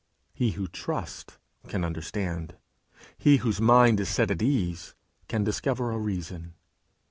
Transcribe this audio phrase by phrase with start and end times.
[0.33, 2.57] He who trusts can understand;
[3.19, 4.95] he whose mind is set at ease
[5.27, 6.55] can discover a reason.